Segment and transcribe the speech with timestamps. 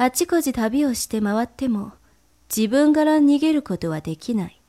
[0.00, 1.90] あちこち旅をして回っても
[2.54, 4.60] 自分から逃げることはできない。